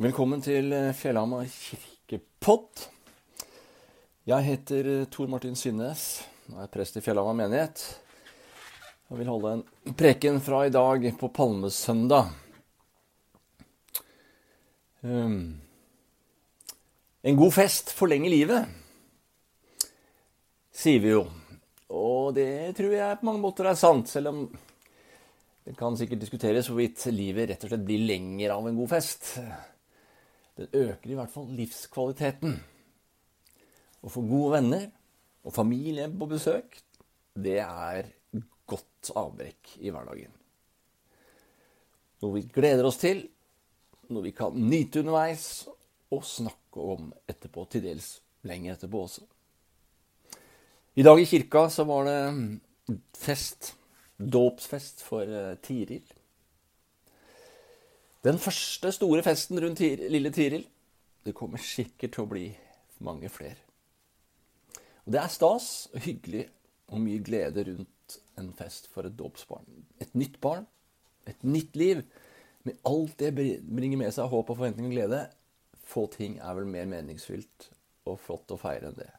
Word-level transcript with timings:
Velkommen 0.00 0.40
til 0.40 0.72
eh, 0.72 0.94
Fjellhamar 0.96 1.44
kirkepod. 1.52 2.86
Jeg 4.24 4.44
heter 4.46 4.86
eh, 4.88 5.08
Tor 5.12 5.28
Martin 5.28 5.52
Synnes 5.52 6.04
og 6.48 6.62
er 6.62 6.70
prest 6.72 6.94
i 6.96 7.02
Fjellhamar 7.04 7.34
menighet. 7.36 7.82
Jeg 9.10 9.18
vil 9.18 9.28
holde 9.28 9.50
en 9.58 9.96
preken 10.00 10.38
fra 10.40 10.62
i 10.64 10.70
dag 10.72 11.04
på 11.20 11.28
palmesøndag. 11.36 12.30
Um, 15.04 15.60
en 17.20 17.40
god 17.42 17.52
fest 17.58 17.92
forlenger 17.92 18.32
livet, 18.32 18.70
sier 20.72 21.02
vi 21.04 21.10
jo. 21.12 21.26
Og 21.92 22.30
det 22.38 22.70
tror 22.78 22.94
jeg 22.96 23.18
på 23.20 23.28
mange 23.28 23.42
måter 23.42 23.68
er 23.68 23.76
sant, 23.76 24.08
selv 24.08 24.32
om 24.32 24.40
det 25.68 25.76
kan 25.76 26.00
sikkert 26.00 26.24
diskuteres 26.24 26.72
hvorvidt 26.72 27.04
livet 27.12 27.52
rett 27.52 27.68
og 27.68 27.74
slett 27.74 27.84
blir 27.84 28.08
lenger 28.14 28.56
av 28.56 28.70
en 28.70 28.80
god 28.80 28.92
fest. 28.94 29.34
Den 30.60 30.68
øker 30.76 31.08
i 31.10 31.16
hvert 31.16 31.32
fall 31.32 31.48
livskvaliteten. 31.56 32.58
Å 34.04 34.12
få 34.12 34.22
gode 34.28 34.58
venner 34.58 34.86
og 35.44 35.54
familie 35.56 36.08
på 36.12 36.28
besøk, 36.28 36.76
det 37.32 37.58
er 37.64 38.10
godt 38.68 39.12
avbrekk 39.16 39.74
i 39.80 39.92
hverdagen. 39.92 40.32
Noe 42.20 42.36
vi 42.36 42.44
gleder 42.52 42.84
oss 42.84 43.00
til, 43.00 43.22
noe 44.12 44.26
vi 44.26 44.34
kan 44.36 44.56
nyte 44.56 45.00
underveis 45.00 45.46
og 46.12 46.24
snakke 46.26 46.84
om 46.92 47.08
etterpå, 47.30 47.64
til 47.70 47.86
dels 47.86 48.12
lenge 48.48 48.74
etterpå 48.74 49.04
også. 49.06 49.24
I 51.00 51.06
dag 51.06 51.20
i 51.22 51.28
kirka 51.28 51.68
så 51.72 51.86
var 51.88 52.08
det 52.08 52.20
fest, 53.16 53.72
dåpsfest 54.18 55.04
for 55.06 55.24
eh, 55.24 55.54
Tiril. 55.64 56.04
Den 58.24 58.36
første 58.38 58.92
store 58.92 59.22
festen 59.24 59.60
rundt 59.64 59.80
lille 59.80 60.30
Tiril. 60.30 60.66
Det 61.24 61.32
kommer 61.36 61.60
sikkert 61.60 62.12
til 62.12 62.26
å 62.26 62.28
bli 62.28 62.46
mange 63.00 63.30
flere. 63.32 63.56
Og 65.06 65.12
Det 65.12 65.20
er 65.22 65.32
stas 65.32 65.88
og 65.94 66.04
hyggelig 66.04 66.44
og 66.92 67.00
mye 67.00 67.22
glede 67.24 67.64
rundt 67.64 68.18
en 68.38 68.52
fest 68.52 68.90
for 68.92 69.08
et 69.08 69.16
dåpsbarn. 69.16 69.64
Et 70.00 70.14
nytt 70.14 70.40
barn, 70.40 70.66
et 71.26 71.44
nytt 71.44 71.76
liv, 71.76 72.04
med 72.62 72.76
alt 72.84 73.16
det 73.18 73.32
bringer 73.34 73.96
med 73.96 74.12
seg 74.12 74.28
håp 74.28 74.50
og 74.50 74.56
forventning 74.58 74.90
og 74.90 74.96
glede. 74.98 75.24
Få 75.80 76.04
ting 76.12 76.36
er 76.38 76.54
vel 76.58 76.68
mer 76.68 76.84
meningsfylt 76.90 77.70
og 78.04 78.20
flott 78.20 78.52
å 78.52 78.60
feire 78.60 78.90
enn 78.90 79.00
det. 79.00 79.10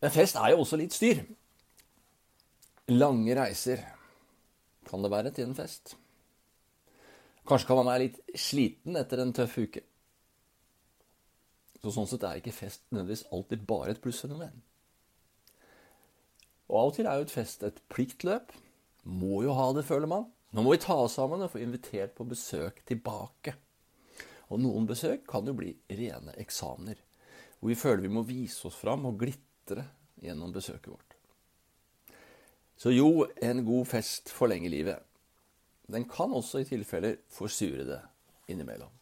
Men 0.00 0.14
fest 0.14 0.38
er 0.38 0.54
jo 0.54 0.62
også 0.62 0.78
litt 0.78 0.94
styr. 0.94 1.24
Lange 2.94 3.34
reiser 3.36 3.82
kan 4.90 5.04
det 5.04 5.12
være 5.12 5.32
til 5.34 5.48
en 5.48 5.56
fest. 5.56 5.94
Kanskje 7.48 7.70
kan 7.70 7.80
man 7.80 7.88
være 7.90 8.04
litt 8.04 8.18
sliten 8.38 8.98
etter 9.00 9.22
en 9.22 9.32
tøff 9.34 9.56
uke. 9.58 9.84
Så 11.80 11.94
Sånn 11.94 12.08
sett 12.10 12.26
er 12.28 12.40
ikke 12.40 12.52
fest 12.52 12.82
nødvendigvis 12.90 13.28
alltid 13.32 13.62
bare 13.68 13.94
et 13.94 14.02
plussfenomen. 14.04 14.58
Og 16.70 16.76
av 16.78 16.90
og 16.90 16.98
til 16.98 17.08
er 17.08 17.18
jo 17.18 17.26
et 17.26 17.32
fest 17.32 17.64
et 17.66 17.80
pliktløp. 17.90 18.52
Må 19.08 19.40
jo 19.46 19.56
ha 19.56 19.70
det, 19.74 19.86
føler 19.88 20.10
man. 20.10 20.28
Nå 20.54 20.62
må 20.62 20.74
vi 20.74 20.82
ta 20.82 20.96
oss 20.98 21.16
sammen 21.18 21.42
og 21.42 21.52
få 21.52 21.62
invitert 21.64 22.12
på 22.16 22.26
besøk 22.28 22.82
tilbake. 22.86 23.56
Og 24.50 24.60
noen 24.62 24.86
besøk 24.86 25.24
kan 25.30 25.46
jo 25.46 25.54
bli 25.56 25.72
rene 25.94 26.34
eksamener, 26.42 26.98
hvor 27.58 27.70
vi 27.70 27.78
føler 27.78 28.04
vi 28.04 28.12
må 28.12 28.24
vise 28.26 28.66
oss 28.66 28.78
fram 28.78 29.06
og 29.08 29.18
glitre 29.22 29.86
gjennom 30.20 30.52
besøket 30.54 30.90
vårt. 30.90 31.09
Så 32.80 32.94
jo, 32.94 33.26
en 33.44 33.64
god 33.66 33.88
fest 33.90 34.30
forlenger 34.32 34.72
livet. 34.72 35.02
Den 35.90 36.06
kan 36.08 36.32
også 36.32 36.62
i 36.62 36.68
tilfeller 36.68 37.18
forsure 37.28 37.84
det 37.84 38.00
innimellom. 38.48 38.92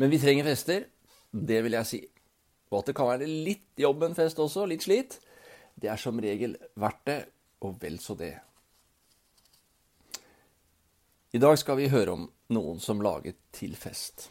Men 0.00 0.10
vi 0.10 0.18
trenger 0.18 0.48
fester, 0.48 0.86
det 1.30 1.60
vil 1.66 1.76
jeg 1.76 1.90
si. 1.90 2.00
Og 2.72 2.80
at 2.80 2.88
det 2.88 2.96
kan 2.96 3.10
være 3.12 3.28
litt 3.28 3.78
jobb 3.78 4.00
med 4.00 4.12
en 4.12 4.18
fest 4.18 4.40
også, 4.40 4.64
litt 4.70 4.86
slit, 4.86 5.18
det 5.76 5.90
er 5.90 6.00
som 6.00 6.18
regel 6.22 6.56
verdt 6.80 7.04
det, 7.10 7.20
og 7.66 7.76
vel 7.82 8.00
så 8.02 8.16
det. 8.18 8.32
I 11.34 11.42
dag 11.42 11.58
skal 11.58 11.78
vi 11.80 11.90
høre 11.90 12.14
om 12.14 12.26
noen 12.54 12.80
som 12.80 13.02
laget 13.02 13.36
til 13.54 13.74
fest. 13.76 14.28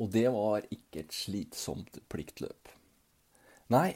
Og 0.00 0.10
det 0.12 0.26
var 0.32 0.66
ikke 0.72 1.04
et 1.04 1.14
slitsomt 1.14 2.00
pliktløp. 2.12 2.72
Nei, 3.72 3.90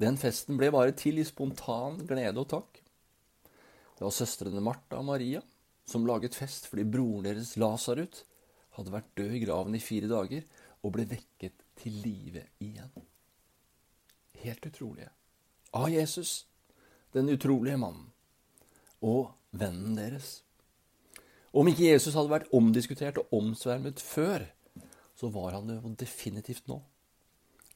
den 0.00 0.16
festen 0.20 0.56
ble 0.60 0.70
bare 0.72 0.94
til 0.96 1.20
i 1.20 1.26
spontan 1.26 2.00
glede 2.08 2.40
og 2.40 2.48
takk. 2.52 2.80
Det 3.98 4.06
var 4.06 4.14
søstrene 4.16 4.62
Martha 4.64 4.98
og 4.98 5.08
Maria 5.10 5.42
som 5.88 6.06
laget 6.06 6.36
fest 6.38 6.68
fordi 6.70 6.86
broren 6.88 7.26
deres 7.26 7.56
Lasarut 7.60 8.22
hadde 8.76 8.94
vært 8.94 9.10
død 9.18 9.34
i 9.36 9.42
graven 9.44 9.76
i 9.76 9.82
fire 9.82 10.08
dager 10.10 10.46
og 10.82 10.94
ble 10.96 11.04
vekket 11.10 11.64
til 11.78 11.98
live 12.04 12.46
igjen. 12.62 12.92
Helt 14.42 14.64
utrolige. 14.66 15.10
Av 15.76 15.88
Jesus, 15.92 16.46
den 17.14 17.30
utrolige 17.32 17.78
mannen, 17.80 18.08
og 19.02 19.32
vennen 19.56 19.96
deres. 19.98 20.40
Om 21.52 21.68
ikke 21.68 21.90
Jesus 21.90 22.16
hadde 22.16 22.32
vært 22.32 22.52
omdiskutert 22.56 23.20
og 23.20 23.32
omsvermet 23.36 24.00
før, 24.00 24.46
så 25.18 25.28
var 25.32 25.58
han 25.58 25.68
det 25.68 25.80
definitivt 26.00 26.68
nå. 26.70 26.80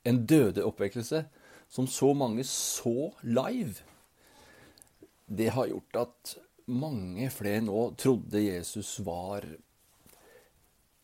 En 0.07 0.23
dødeoppvekkelse 0.27 1.25
som 1.69 1.87
så 1.87 2.13
mange 2.15 2.45
så 2.49 3.13
live, 3.23 3.83
det 5.27 5.49
har 5.55 5.67
gjort 5.67 6.01
at 6.03 6.37
mange 6.67 7.31
flere 7.31 7.63
nå 7.67 7.91
trodde 7.99 8.43
Jesus 8.43 8.99
var 9.07 9.47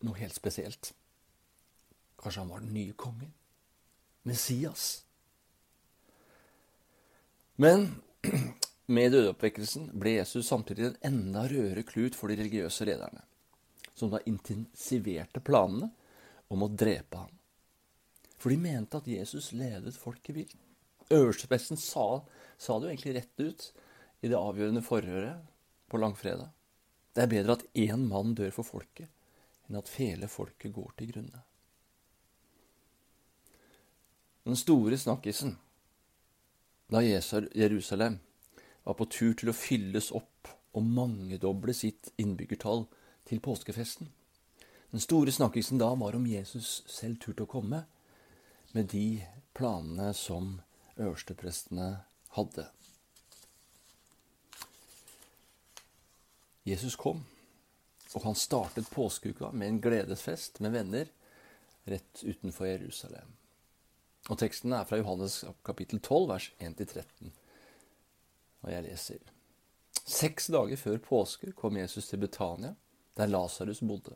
noe 0.03 0.19
helt 0.19 0.35
spesielt. 0.35 0.93
Kanskje 2.23 2.43
han 2.43 2.51
var 2.51 2.63
den 2.63 2.75
nye 2.75 2.95
kongen? 2.99 3.33
Messias? 4.23 5.03
Men 7.59 8.03
med 8.95 9.13
dødeoppvekkelsen 9.15 9.91
ble 9.99 10.17
Jesus 10.19 10.49
samtidig 10.51 10.89
en 10.89 10.99
enda 11.11 11.45
rødere 11.51 11.85
klut 11.87 12.19
for 12.19 12.31
de 12.31 12.39
religiøse 12.39 12.87
lederne, 12.87 13.23
som 13.95 14.11
da 14.11 14.23
intensiverte 14.27 15.43
planene 15.43 15.91
om 16.53 16.67
å 16.67 16.71
drepe 16.71 17.25
ham. 17.25 17.42
For 18.43 18.51
de 18.51 18.59
mente 18.59 18.99
at 18.99 19.07
Jesus 19.07 19.53
ledet 19.55 19.95
folket 19.95 20.35
vilt. 20.35 20.59
Øverstepresten 21.15 21.79
sa, 21.79 22.25
sa 22.59 22.79
det 22.79 22.89
jo 22.89 22.91
egentlig 22.91 23.15
rett 23.15 23.43
ut 23.43 23.69
i 24.23 24.31
det 24.33 24.39
avgjørende 24.39 24.83
forhøret 24.83 25.45
på 25.87 26.01
langfredag. 26.03 26.49
Det 27.15 27.23
er 27.23 27.31
bedre 27.31 27.59
at 27.59 27.67
én 27.79 28.09
mann 28.09 28.35
dør 28.35 28.51
for 28.57 28.67
folket, 28.67 29.11
enn 29.69 29.79
at 29.79 29.93
hele 29.95 30.27
folket 30.33 30.75
går 30.75 30.91
til 30.99 31.13
grunne. 31.13 31.43
Den 34.43 34.59
store 34.59 34.99
snakkisen 34.99 35.55
da 36.91 36.99
Jerusalem 37.05 38.19
var 38.83 38.97
på 38.99 39.07
tur 39.07 39.37
til 39.39 39.53
å 39.53 39.57
fylles 39.57 40.11
opp 40.17 40.51
og 40.75 40.83
mangedoble 40.83 41.77
sitt 41.77 42.11
innbyggertall 42.19 42.89
til 43.29 43.41
påskefesten. 43.45 44.11
Den 44.91 45.01
store 45.01 45.31
snakkisen 45.33 45.79
da 45.79 45.93
var 45.95 46.19
om 46.19 46.27
Jesus 46.27 46.81
selv 46.91 47.21
turte 47.23 47.47
å 47.47 47.53
komme 47.53 47.85
med 48.73 48.89
de 48.93 49.25
planene 49.53 50.13
som 50.15 50.61
øversteprestene 50.97 51.89
hadde. 52.37 52.67
Jesus 56.65 56.97
kom, 56.97 57.25
og 58.15 58.25
han 58.25 58.39
startet 58.39 58.91
påskeuka 58.91 59.51
med 59.53 59.69
en 59.69 59.81
gledesfest 59.83 60.61
med 60.61 60.77
venner 60.77 61.11
rett 61.91 62.23
utenfor 62.23 62.67
Jerusalem. 62.67 63.33
Og 64.31 64.39
Teksten 64.39 64.73
er 64.73 64.87
fra 64.87 65.01
Johannes 65.01 65.41
kapittel 65.67 65.99
12, 65.99 66.29
vers 66.31 66.51
1-13. 66.63 67.33
Og 68.63 68.71
jeg 68.71 68.87
leser 68.87 69.33
Seks 70.03 70.49
dager 70.55 70.79
før 70.79 71.01
påske 71.03 71.53
kom 71.59 71.77
Jesus 71.77 72.09
til 72.11 72.23
Betania, 72.23 72.75
der 73.19 73.29
Lasarus 73.29 73.83
bodde, 73.85 74.15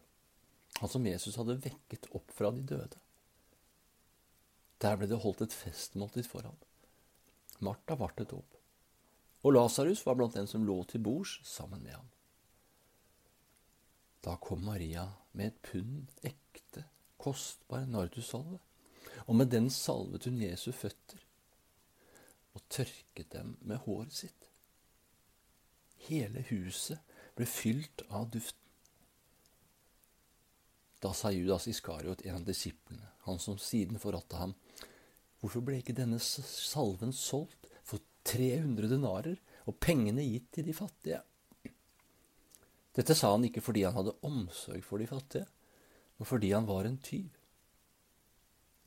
han 0.79 0.91
som 0.91 1.07
Jesus 1.07 1.37
hadde 1.37 1.59
vekket 1.63 2.09
opp 2.17 2.31
fra 2.35 2.51
de 2.55 2.63
døde. 2.67 3.06
Der 4.83 4.99
ble 4.99 5.09
det 5.09 5.21
holdt 5.23 5.45
et 5.47 5.57
festmåltid 5.57 6.29
for 6.29 6.45
ham. 6.45 6.59
Martha 7.65 7.97
vartet 7.97 8.35
opp, 8.37 8.59
og 9.43 9.55
Lasarus 9.57 10.03
var 10.05 10.19
blant 10.19 10.37
dem 10.37 10.49
som 10.51 10.67
lå 10.69 10.77
til 10.91 11.01
bords 11.05 11.39
sammen 11.49 11.83
med 11.83 11.95
ham. 11.97 12.11
Da 14.27 14.35
kom 14.43 14.65
Maria 14.67 15.07
med 15.33 15.53
et 15.53 15.63
pund 15.63 16.11
ekte, 16.27 16.85
kostbar 17.17 17.87
nardussalve, 17.89 18.59
og 19.27 19.39
med 19.39 19.53
den 19.55 19.71
salvet 19.71 20.27
hun 20.29 20.43
Jesu 20.43 20.73
føtter 20.73 21.23
og 22.57 22.63
tørket 22.73 23.33
dem 23.33 23.57
med 23.61 23.83
håret 23.85 24.13
sitt. 24.17 24.51
Hele 26.09 26.45
huset 26.51 27.01
ble 27.37 27.47
fylt 27.49 28.05
av 28.09 28.31
duften. 28.33 28.66
Da 31.07 31.13
sa 31.15 31.31
Judas 31.31 31.69
Iskariot, 31.71 32.25
en 32.27 32.41
av 32.41 32.45
disiplene, 32.45 33.13
han 33.29 33.39
som 33.39 33.61
siden 33.63 34.01
forrådte 34.03 34.41
ham, 34.43 34.57
Hvorfor 35.39 35.63
ble 35.63 35.77
ikke 35.79 35.95
denne 35.95 36.17
salven 36.19 37.13
solgt 37.15 37.69
for 37.87 38.03
300 38.27 38.89
denarer 38.91 39.37
og 39.69 39.77
pengene 39.85 40.25
gitt 40.25 40.49
til 40.57 40.67
de 40.67 40.75
fattige? 40.75 41.21
Dette 42.97 43.15
sa 43.15 43.31
han 43.35 43.45
ikke 43.47 43.63
fordi 43.63 43.85
han 43.85 43.95
hadde 43.95 44.17
omsorg 44.27 44.83
for 44.83 44.99
de 44.99 45.07
fattige, 45.07 45.47
men 46.17 46.31
fordi 46.33 46.51
han 46.57 46.67
var 46.67 46.89
en 46.89 46.99
tyv. 46.99 47.29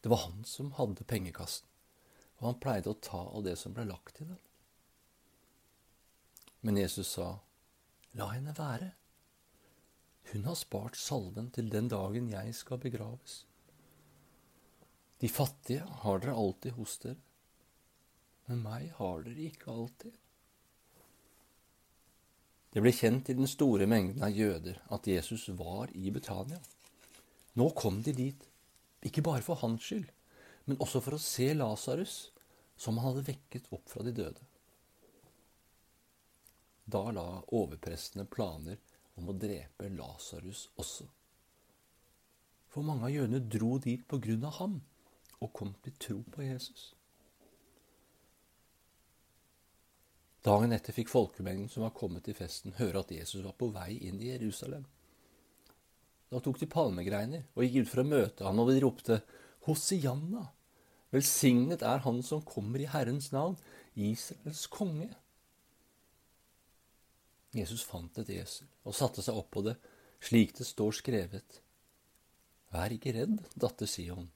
Det 0.03 0.11
var 0.11 0.25
han 0.25 0.43
som 0.49 0.73
hadde 0.75 1.07
pengekassen, 1.07 1.69
og 2.41 2.49
han 2.49 2.59
pleide 2.59 2.91
å 2.91 2.99
ta 2.99 3.21
av 3.29 3.45
det 3.47 3.55
som 3.61 3.77
ble 3.77 3.87
lagt 3.87 4.17
til 4.17 4.33
den. 4.33 4.43
Men 6.67 6.81
Jesus 6.81 7.13
sa, 7.15 7.37
La 8.19 8.33
henne 8.33 8.57
være. 8.57 8.97
Hun 10.31 10.45
har 10.45 10.57
spart 10.57 10.97
salven 10.99 11.49
til 11.55 11.69
den 11.73 11.87
dagen 11.89 12.29
jeg 12.29 12.53
skal 12.53 12.81
begraves. 12.81 13.43
De 15.19 15.29
fattige 15.29 15.83
har 16.03 16.21
dere 16.21 16.37
alltid 16.37 16.75
hos 16.77 16.97
dere, 17.03 17.17
men 18.47 18.61
meg 18.63 18.91
har 18.99 19.23
dere 19.25 19.47
ikke 19.49 19.73
alltid. 19.73 20.13
Det 22.69 22.83
ble 22.85 22.93
kjent 22.93 23.31
i 23.31 23.35
den 23.39 23.49
store 23.49 23.87
mengden 23.89 24.21
av 24.25 24.35
jøder 24.35 24.77
at 24.93 25.07
Jesus 25.09 25.47
var 25.57 25.89
i 25.97 26.11
Betania. 26.13 26.59
Nå 27.57 27.71
kom 27.73 28.03
de 28.05 28.13
dit, 28.13 28.45
ikke 29.01 29.25
bare 29.25 29.41
for 29.41 29.57
hans 29.63 29.87
skyld, 29.89 30.05
men 30.69 30.77
også 30.77 31.01
for 31.01 31.17
å 31.17 31.23
se 31.23 31.49
Lasarus, 31.57 32.19
som 32.79 33.01
han 33.01 33.09
hadde 33.09 33.25
vekket 33.31 33.71
opp 33.75 33.89
fra 33.89 34.05
de 34.05 34.13
døde. 34.15 34.45
Da 36.85 37.01
la 37.13 37.25
overprestene 37.57 38.29
planer 38.29 38.77
om 39.19 39.31
å 39.31 39.37
drepe 39.37 39.91
Lasarus 39.93 40.67
også. 40.79 41.07
For 42.69 42.85
mange 42.85 43.07
av 43.07 43.13
jødene 43.13 43.41
dro 43.49 43.77
dit 43.81 44.05
på 44.07 44.19
grunn 44.21 44.45
av 44.47 44.57
ham 44.59 44.79
og 45.39 45.53
kom 45.55 45.73
til 45.83 45.95
tro 46.01 46.19
på 46.33 46.45
Jesus. 46.45 46.93
Dagen 50.45 50.71
etter 50.71 50.95
fikk 50.95 51.11
folkemengden 51.11 51.67
som 51.71 51.83
var 51.83 51.95
kommet 51.95 52.23
til 52.27 52.37
festen, 52.37 52.77
høre 52.77 53.01
at 53.01 53.11
Jesus 53.11 53.43
var 53.43 53.57
på 53.59 53.71
vei 53.75 53.97
inn 54.07 54.21
i 54.23 54.31
Jerusalem. 54.31 54.85
Da 56.29 56.39
tok 56.43 56.61
de 56.61 56.69
palmegreiner 56.69 57.49
og 57.55 57.65
gikk 57.65 57.83
ut 57.83 57.91
for 57.91 58.03
å 58.03 58.07
møte 58.07 58.47
han, 58.47 58.61
og 58.61 58.71
de 58.71 58.79
ropte 58.83 59.19
Hosianna! 59.67 60.45
Velsignet 61.09 61.81
er 61.81 62.03
Han 62.05 62.21
som 62.21 62.43
kommer 62.45 62.79
i 62.79 62.89
Herrens 62.89 63.31
navn, 63.33 63.55
Israels 63.97 64.67
konge. 64.69 65.09
Jesus 67.55 67.81
fant 67.83 68.17
et 68.21 68.29
esel 68.35 68.67
og 68.85 68.95
satte 68.97 69.23
seg 69.25 69.37
opp 69.39 69.49
på 69.55 69.63
det, 69.65 69.75
slik 70.21 70.53
det 70.57 70.67
står 70.67 70.99
skrevet. 70.99 71.61
Vær 72.73 72.93
ikke 72.93 73.13
redd, 73.15 73.39
datter 73.57 73.89
Sion. 73.89 74.29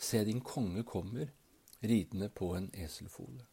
Se, 0.00 0.20
din 0.24 0.42
konge 0.44 0.84
kommer, 0.84 1.30
ridende 1.80 2.28
på 2.28 2.52
en 2.56 2.68
eselfole. 2.76 3.46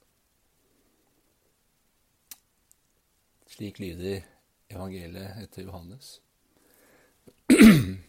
Slik 3.48 3.80
lyder 3.80 4.26
evangeliet 4.70 5.44
etter 5.44 5.68
Johannes. 5.68 6.18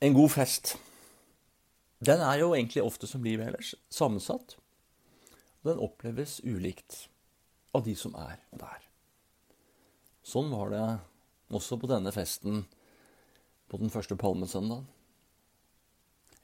En 0.00 0.12
god 0.12 0.28
fest. 0.28 0.74
Den 2.04 2.20
er 2.20 2.34
jo 2.36 2.50
egentlig 2.54 2.82
ofte 2.84 3.08
som 3.08 3.24
livet 3.24 3.46
ellers 3.48 3.74
sammensatt. 3.90 4.58
Den 5.64 5.80
oppleves 5.80 6.36
ulikt 6.44 7.08
av 7.76 7.84
de 7.86 7.94
som 7.98 8.14
er 8.18 8.40
der. 8.56 8.82
Sånn 10.26 10.50
var 10.50 10.72
det 10.72 10.84
også 11.54 11.78
på 11.78 11.90
denne 11.90 12.12
festen 12.14 12.64
på 13.70 13.80
den 13.80 13.92
første 13.92 14.16
palmesøndagen. 14.18 14.86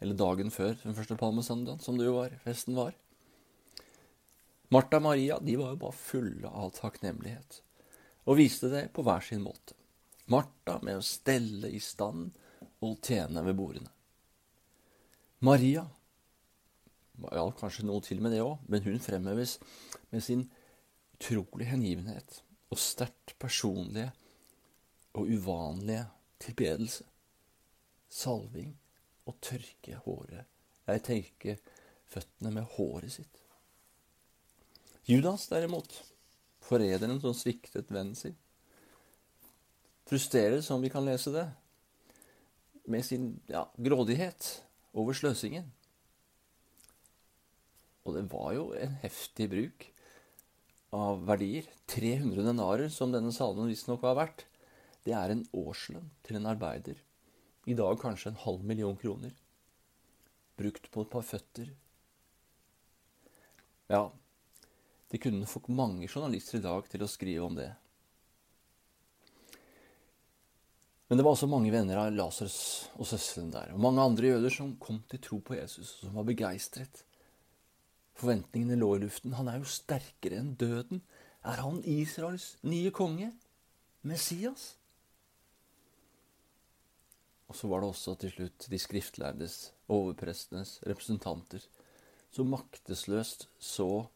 Eller 0.02 0.18
dagen 0.18 0.50
før 0.50 0.74
den 0.82 0.96
første 0.98 1.16
palmesøndagen, 1.18 1.80
som 1.82 1.98
det 1.98 2.08
jo 2.08 2.16
var, 2.18 2.34
festen 2.42 2.78
var. 2.78 2.94
Martha 4.72 4.98
og 4.98 5.04
Maria 5.04 5.38
de 5.42 5.58
var 5.60 5.74
jo 5.74 5.82
bare 5.82 5.98
fulle 5.98 6.48
av 6.48 6.72
takknemlighet 6.78 7.60
og 8.22 8.38
viste 8.38 8.70
det 8.70 8.86
på 8.94 9.02
hver 9.04 9.24
sin 9.26 9.42
måte. 9.42 9.74
Martha 10.30 10.78
med 10.86 11.00
å 11.00 11.04
stelle 11.04 11.68
i 11.74 11.80
stand 11.82 12.30
og 12.82 13.02
tjene 13.04 13.42
ved 13.44 13.58
bordene. 13.58 13.90
Maria 15.42 15.82
ja, 17.30 17.44
kanskje 17.58 17.84
noe 17.86 18.02
til 18.02 18.22
med 18.22 18.32
det 18.34 18.40
òg, 18.42 18.62
men 18.70 18.84
hun 18.86 19.02
fremheves 19.02 19.58
med 20.10 20.24
sin 20.24 20.46
utrolige 21.22 21.70
hengivenhet 21.70 22.40
og 22.72 22.80
sterkt 22.80 23.36
personlige 23.38 24.10
og 25.14 25.28
uvanlige 25.28 26.06
tilbedelse. 26.42 27.04
Salving 28.08 28.74
og 29.26 29.36
tørke 29.40 30.00
håret. 30.04 30.44
Jeg 30.86 31.02
tenker 31.06 31.60
føttene 32.10 32.50
med 32.50 32.66
håret 32.74 33.12
sitt. 33.14 33.38
Judas, 35.06 35.48
derimot, 35.50 35.94
forræderen 36.62 37.20
som 37.20 37.34
sviktet 37.34 37.90
vennen 37.90 38.14
sin, 38.18 38.36
frustrerer, 40.06 40.60
som 40.62 40.82
vi 40.82 40.90
kan 40.92 41.06
lese 41.06 41.32
det, 41.34 41.46
med 42.86 43.02
sin 43.06 43.40
ja, 43.48 43.64
grådighet 43.78 44.62
over 44.92 45.14
sløsingen. 45.14 45.70
Og 48.04 48.16
det 48.16 48.26
var 48.32 48.52
jo 48.56 48.70
en 48.74 48.98
heftig 49.02 49.48
bruk 49.50 49.91
av 50.92 51.24
verdier. 51.26 51.66
300 51.90 52.44
denarer, 52.46 52.88
som 52.92 53.12
denne 53.12 53.32
salmen 53.34 53.70
visstnok 53.70 54.02
var 54.04 54.18
verdt. 54.20 54.46
Det 55.02 55.14
er 55.16 55.32
en 55.32 55.44
årslønn 55.56 56.10
til 56.26 56.38
en 56.38 56.48
arbeider. 56.52 56.98
I 57.66 57.76
dag 57.78 57.98
kanskje 58.00 58.32
en 58.32 58.42
halv 58.44 58.64
million 58.66 58.96
kroner. 58.98 59.34
Brukt 60.58 60.90
på 60.92 61.04
et 61.04 61.12
par 61.12 61.24
føtter. 61.26 61.72
Ja, 63.90 64.06
det 65.12 65.20
kunne 65.20 65.48
fått 65.48 65.68
mange 65.68 66.08
journalister 66.08 66.58
i 66.58 66.64
dag 66.64 66.86
til 66.88 67.04
å 67.04 67.10
skrive 67.10 67.44
om 67.44 67.56
det. 67.58 67.68
Men 71.10 71.18
det 71.20 71.24
var 71.26 71.34
også 71.36 71.48
mange 71.50 71.68
venner 71.74 71.98
av 72.00 72.14
Lasarus 72.16 72.88
og 72.96 73.04
søstrene 73.04 73.52
der, 73.52 73.74
og 73.74 73.82
mange 73.84 74.00
andre 74.00 74.30
jøder 74.30 74.54
som 74.54 74.70
kom 74.80 75.02
til 75.10 75.20
tro 75.20 75.42
på 75.44 75.58
Jesus, 75.58 75.98
og 75.98 76.06
som 76.06 76.14
var 76.16 76.24
begeistret. 76.30 77.02
Forventningene 78.18 78.78
lå 78.78 78.90
i 78.96 79.02
luften. 79.04 79.34
Han 79.38 79.48
er 79.50 79.60
jo 79.60 79.68
sterkere 79.68 80.40
enn 80.42 80.54
døden. 80.60 81.02
Er 81.42 81.62
han 81.64 81.82
Israels 81.88 82.56
nye 82.62 82.92
konge? 82.94 83.32
Messias? 84.06 84.76
Og 87.48 87.56
så 87.58 87.68
var 87.68 87.82
det 87.82 87.92
også 87.92 88.16
til 88.20 88.32
slutt 88.32 88.66
de 88.72 88.78
skriftlærdes, 88.80 89.56
overprestenes 89.92 90.78
representanter, 90.88 91.64
som 92.32 92.48
maktesløst 92.48 93.48
så 93.60 94.06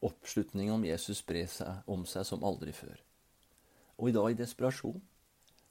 Oppslutningen 0.00 0.74
om 0.74 0.84
Jesus 0.86 1.24
spre 1.24 1.42
seg 1.50 1.88
om 1.90 2.04
seg 2.06 2.26
som 2.26 2.44
aldri 2.46 2.70
før. 2.70 3.00
Og 3.98 4.10
i 4.10 4.14
dag, 4.14 4.30
i 4.30 4.38
desperasjon, 4.38 5.00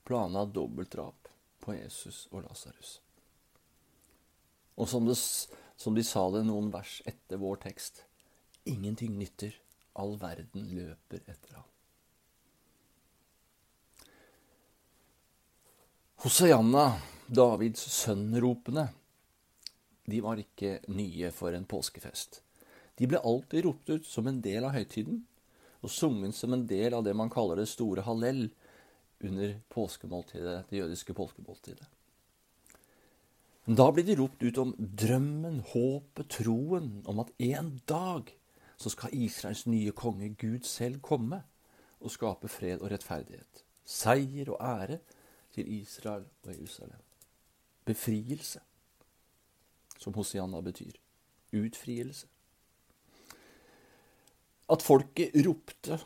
planla 0.03 0.43
dobbeltdrap 0.51 1.29
på 1.63 1.75
Jesus 1.77 2.25
og 2.33 2.43
Lasarus. 2.43 2.97
Og 4.75 4.89
som, 4.91 5.07
det, 5.07 5.15
som 5.77 5.95
de 5.95 6.03
sa 6.03 6.25
det 6.33 6.43
noen 6.47 6.71
vers 6.73 6.99
etter 7.05 7.39
vår 7.41 7.61
tekst 7.63 8.03
ingenting 8.67 9.17
nytter, 9.17 9.55
all 9.93 10.17
verden 10.19 10.67
løper 10.75 11.23
etter 11.25 11.55
ham. 11.55 11.65
Hosianna, 16.25 16.97
Davids 17.27 17.83
sønn-ropene, 17.93 18.87
de 20.07 20.19
var 20.23 20.39
ikke 20.41 20.77
nye 20.91 21.31
for 21.35 21.55
en 21.55 21.67
påskefest. 21.69 22.41
De 22.97 23.07
ble 23.09 23.21
alltid 23.21 23.65
ropt 23.67 23.91
ut 23.91 24.07
som 24.07 24.27
en 24.27 24.39
del 24.41 24.65
av 24.65 24.73
høytiden, 24.77 25.21
og 25.85 25.93
sunget 25.93 26.35
som 26.35 26.55
en 26.55 26.65
del 26.67 26.95
av 26.97 27.05
det 27.05 27.13
man 27.15 27.31
kaller 27.31 27.61
det 27.61 27.69
store 27.69 28.03
hallell 28.07 28.47
under 29.23 29.59
påskemåltidet, 29.73 30.63
det 30.69 30.81
jødiske 30.81 31.13
påskemåltidet. 31.17 31.85
Men 33.67 33.75
da 33.75 33.89
blir 33.91 34.05
de 34.07 34.15
ropt 34.15 34.43
ut 34.43 34.57
om 34.61 34.69
drømmen, 34.79 35.59
håpet, 35.73 36.29
troen 36.37 37.01
om 37.03 37.17
at 37.19 37.33
en 37.43 37.73
dag 37.89 38.29
så 38.79 38.93
skal 38.93 39.11
Israels 39.11 39.65
nye 39.67 39.91
konge, 39.91 40.29
Gud 40.39 40.63
selv, 40.63 41.01
komme 41.03 41.41
og 41.99 42.13
skape 42.13 42.47
fred 42.47 42.79
og 42.79 42.93
rettferdighet. 42.93 43.65
Seier 43.83 44.53
og 44.53 44.61
ære 44.63 45.01
til 45.51 45.67
Israel 45.81 46.23
og 46.45 46.53
Jerusalem. 46.53 47.03
Befrielse, 47.83 48.63
som 49.99 50.15
Hosianna 50.15 50.63
betyr. 50.63 50.95
Utfrielse. 51.51 52.27
At 54.71 54.83
folket 54.83 55.35
ropte 55.43 55.99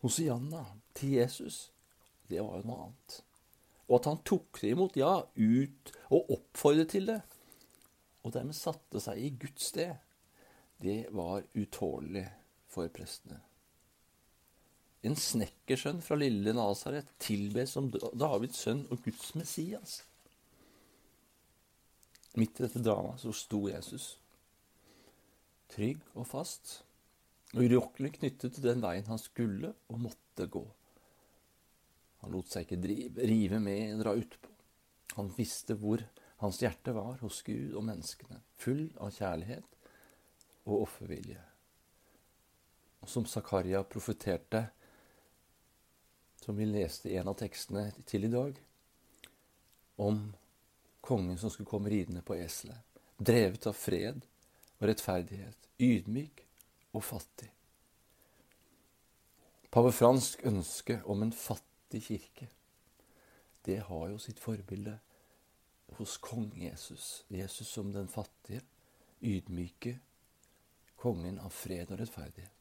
Hosianna 0.00 0.64
til 0.94 1.18
Jesus, 1.20 1.72
det 2.28 2.40
var 2.40 2.56
jo 2.62 2.68
noe 2.70 2.88
annet. 2.88 3.22
Og 3.86 4.00
at 4.00 4.08
han 4.10 4.22
tok 4.26 4.60
det 4.60 4.72
imot, 4.74 4.98
ja, 4.98 5.20
ut 5.22 5.92
og 6.10 6.32
oppfordret 6.38 6.90
til 6.94 7.06
det, 7.10 7.20
og 8.26 8.34
dermed 8.34 8.58
satte 8.58 9.00
seg 9.02 9.20
i 9.22 9.30
Guds 9.38 9.70
sted, 9.70 9.94
det 10.82 11.06
var 11.14 11.46
utålelig 11.54 12.26
for 12.70 12.90
prestene. 12.92 13.38
En 15.06 15.14
snekkersønn 15.14 16.00
fra 16.02 16.18
lille 16.18 16.50
Nasaret 16.56 17.08
tilbes 17.22 17.76
som 17.76 17.92
Davids 17.94 18.58
sønn 18.64 18.82
og 18.90 19.04
Guds 19.04 19.34
Messias. 19.38 20.00
Midt 22.36 22.58
i 22.58 22.66
dette 22.66 22.82
dramaet 22.82 23.22
så 23.22 23.32
sto 23.32 23.62
Jesus, 23.70 24.16
trygg 25.72 26.02
og 26.18 26.26
fast, 26.28 26.80
og 27.54 27.62
urokkelig 27.62 28.16
knyttet 28.18 28.56
til 28.56 28.66
den 28.66 28.82
veien 28.82 29.06
han 29.08 29.22
skulle 29.22 29.70
og 29.88 30.02
måtte 30.08 30.48
gå. 30.50 30.64
Han 32.22 32.32
lot 32.32 32.50
seg 32.50 32.66
ikke 32.66 32.80
drive, 32.82 33.26
rive 33.28 33.60
med 33.62 34.00
dra 34.00 34.14
utpå. 34.16 34.52
Han 35.16 35.32
visste 35.36 35.76
hvor 35.80 36.02
hans 36.42 36.60
hjerte 36.60 36.92
var 36.92 37.18
hos 37.22 37.42
Gud 37.46 37.74
og 37.76 37.84
menneskene, 37.86 38.42
full 38.60 38.88
av 39.00 39.14
kjærlighet 39.16 39.76
og 40.66 40.82
offervilje. 40.82 41.40
Og 43.00 43.08
som 43.08 43.26
Zakaria 43.28 43.82
profeterte, 43.88 44.66
som 46.42 46.56
vi 46.58 46.66
leste 46.68 47.10
i 47.10 47.16
en 47.16 47.30
av 47.32 47.38
tekstene 47.40 47.88
til 48.06 48.26
i 48.28 48.32
dag, 48.32 48.58
om 49.96 50.20
kongen 51.00 51.38
som 51.40 51.50
skulle 51.50 51.70
komme 51.70 51.90
ridende 51.92 52.22
på 52.26 52.36
eselet, 52.36 52.82
drevet 53.16 53.68
av 53.70 53.76
fred 53.78 54.20
og 54.76 54.88
rettferdighet, 54.90 55.70
ydmyk 55.80 56.42
og 56.92 57.04
fattig. 57.04 57.48
Pave 59.72 59.92
Fransk 59.92 60.44
ønske 60.48 61.00
om 61.04 61.24
en 61.24 61.32
fattig 61.86 62.02
kirke, 62.02 62.48
det 63.64 63.78
har 63.86 64.08
jo 64.08 64.18
sitt 64.18 64.40
forbilde 64.40 64.98
hos 65.98 66.16
kong 66.18 66.52
Jesus. 66.54 67.24
Jesus 67.28 67.68
som 67.68 67.92
den 67.92 68.08
fattige, 68.08 68.62
ydmyke 69.22 69.98
kongen 70.96 71.38
av 71.38 71.50
fred 71.50 71.90
og 71.90 72.00
rettferdighet. 72.00 72.52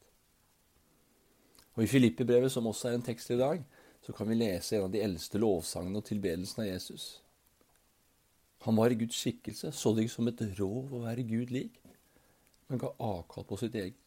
Og 1.76 1.84
I 1.84 1.88
Filippibrevet, 1.88 2.52
som 2.52 2.68
også 2.68 2.90
er 2.90 2.96
en 2.96 3.04
tekst 3.04 3.32
i 3.32 3.38
dag, 3.38 3.64
så 4.02 4.14
kan 4.14 4.30
vi 4.30 4.36
lese 4.36 4.78
en 4.78 4.86
av 4.86 4.92
de 4.92 5.02
eldste 5.02 5.38
lovsangene 5.38 6.00
og 6.00 6.06
tilbedelsen 6.06 6.62
av 6.62 6.70
Jesus. 6.70 7.22
Han 8.66 8.76
var 8.78 8.92
i 8.92 9.00
Guds 9.00 9.18
skikkelse, 9.18 9.72
så 9.72 9.94
det 9.94 10.06
ikke 10.06 10.16
som 10.16 10.30
et 10.30 10.46
rov 10.60 10.94
å 10.94 11.04
være 11.04 11.26
Gud 11.28 11.52
lik, 11.52 11.82
men 12.70 12.80
ga 12.80 12.94
avkall 13.00 13.46
på 13.46 13.58
sitt 13.58 13.76
eget, 13.76 14.00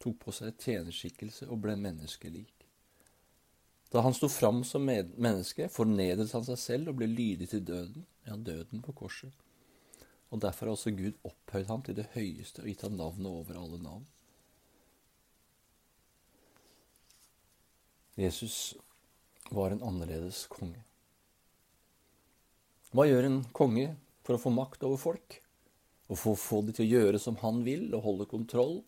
tok 0.00 0.16
på 0.22 0.32
seg 0.32 0.56
tjenerskikkelse 0.58 1.50
og 1.50 1.60
ble 1.66 1.76
menneskelik. 1.76 2.59
Da 3.90 4.00
han 4.00 4.14
sto 4.14 4.28
fram 4.30 4.62
som 4.64 4.86
menneske, 4.86 5.66
fornedret 5.72 6.30
han 6.32 6.46
seg 6.46 6.58
selv 6.62 6.92
og 6.92 7.00
ble 7.00 7.08
lydig 7.10 7.48
til 7.50 7.64
døden, 7.66 8.04
ja, 8.28 8.36
døden 8.36 8.82
på 8.86 8.94
korset. 8.94 9.32
Og 10.30 10.38
Derfor 10.42 10.68
har 10.68 10.76
også 10.76 10.92
Gud 10.94 11.16
opphøyd 11.26 11.66
ham 11.66 11.82
til 11.82 11.96
det 11.98 12.06
høyeste 12.14 12.62
og 12.62 12.70
gitt 12.70 12.84
ham 12.86 12.94
navnet 12.94 13.26
over 13.26 13.58
alle 13.58 13.80
navn. 13.82 14.06
Jesus 18.20 18.76
var 19.50 19.74
en 19.74 19.82
annerledes 19.82 20.44
konge. 20.52 20.84
Hva 22.94 23.06
gjør 23.08 23.26
en 23.26 23.40
konge 23.54 23.88
for 24.26 24.36
å 24.36 24.42
få 24.42 24.52
makt 24.54 24.86
over 24.86 25.00
folk? 25.02 25.40
Å 26.10 26.18
få 26.18 26.62
de 26.66 26.74
til 26.74 26.86
å 26.86 26.90
gjøre 26.90 27.18
som 27.22 27.38
han 27.42 27.62
vil, 27.66 27.88
og 27.94 28.04
holde 28.06 28.30
kontroll? 28.30 28.80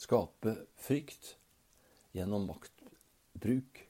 Skape 0.00 0.56
frykt 0.80 1.34
gjennom 2.16 2.48
maktbruk 3.36 3.88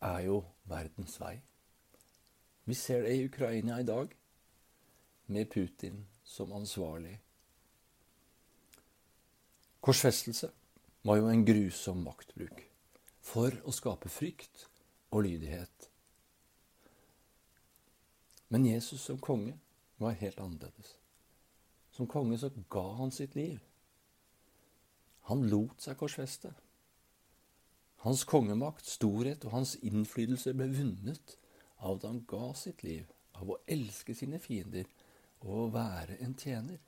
er 0.00 0.20
jo 0.24 0.44
verdens 0.64 1.18
vei. 1.20 1.40
Vi 2.64 2.74
ser 2.74 3.02
det 3.02 3.14
i 3.14 3.24
Ukraina 3.26 3.80
i 3.80 3.84
dag, 3.84 4.08
med 5.26 5.50
Putin 5.50 6.06
som 6.24 6.52
ansvarlig. 6.52 7.20
Korsfestelse 9.80 10.50
var 11.04 11.16
jo 11.16 11.28
en 11.28 11.44
grusom 11.44 12.02
maktbruk 12.04 12.64
for 13.20 13.52
å 13.64 13.72
skape 13.72 14.08
frykt 14.08 14.66
og 15.10 15.24
lydighet. 15.24 15.90
Men 18.48 18.66
Jesus 18.66 19.04
som 19.04 19.18
konge 19.18 19.58
var 19.98 20.16
helt 20.16 20.40
annerledes. 20.40 20.96
Som 21.92 22.06
konge 22.06 22.38
så 22.38 22.50
ga 22.68 22.92
han 22.96 23.12
sitt 23.12 23.34
liv. 23.34 23.60
Han 25.28 25.48
lot 25.48 25.80
seg 25.80 25.98
korsfeste. 26.00 26.54
Hans 28.00 28.24
kongemakt, 28.24 28.86
storhet 28.88 29.44
og 29.44 29.58
hans 29.58 29.74
innflytelse 29.84 30.54
ble 30.56 30.70
vunnet 30.72 31.34
av 31.80 31.98
at 31.98 32.06
han 32.08 32.22
ga 32.28 32.52
sitt 32.56 32.84
liv, 32.84 33.04
av 33.36 33.52
å 33.52 33.58
elske 33.68 34.14
sine 34.16 34.40
fiender 34.40 34.88
og 35.44 35.52
å 35.56 35.68
være 35.74 36.16
en 36.24 36.32
tjener. 36.36 36.80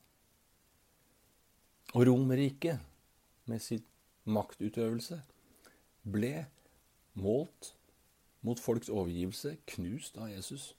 Og 1.93 2.07
Romerriket, 2.09 2.81
med 3.45 3.61
sin 3.61 3.83
maktutøvelse, 4.25 5.19
ble 6.09 6.47
målt 7.21 7.73
mot 8.41 8.61
folks 8.61 8.89
overgivelse, 8.89 9.57
knust 9.75 10.17
av 10.17 10.31
Jesus. 10.33 10.73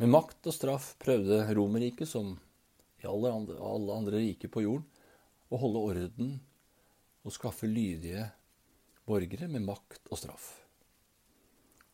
Med 0.00 0.10
makt 0.10 0.48
og 0.48 0.56
straff 0.56 0.94
prøvde 1.02 1.44
Romerriket, 1.52 2.08
som 2.08 2.38
i 3.02 3.08
alle 3.10 3.32
andre, 3.34 3.58
alle 3.60 3.98
andre 4.00 4.22
riker 4.22 4.48
på 4.52 4.64
jorden, 4.64 4.88
å 5.52 5.60
holde 5.60 5.82
orden 5.90 6.30
og 7.22 7.34
skaffe 7.34 7.68
lydige 7.68 8.30
borgere 9.08 9.48
med 9.50 9.64
makt 9.66 10.08
og 10.10 10.20
straff. 10.20 10.48